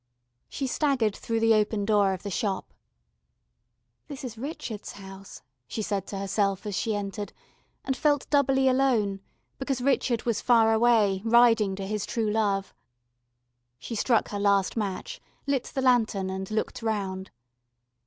She 0.49 0.65
staggered 0.65 1.15
through 1.15 1.41
the 1.41 1.53
open 1.53 1.85
door 1.85 2.11
of 2.13 2.23
the 2.23 2.31
Shop. 2.31 2.73
"This 4.07 4.23
is 4.23 4.35
Richard's 4.35 4.93
house," 4.93 5.43
she 5.67 5.83
said 5.83 6.07
to 6.07 6.17
herself 6.17 6.65
as 6.65 6.73
she 6.75 6.95
entered, 6.95 7.31
and 7.85 7.95
felt 7.95 8.27
doubly 8.31 8.67
alone 8.67 9.21
because 9.59 9.79
Richard 9.79 10.23
was 10.23 10.41
far 10.41 10.73
away, 10.73 11.21
riding 11.23 11.75
to 11.75 11.85
his 11.85 12.07
True 12.07 12.31
Love. 12.31 12.73
She 13.77 13.93
struck 13.93 14.29
her 14.29 14.39
last 14.39 14.75
match, 14.75 15.21
lit 15.45 15.65
the 15.65 15.83
lantern, 15.83 16.31
and 16.31 16.49
looked 16.49 16.81
round. 16.81 17.29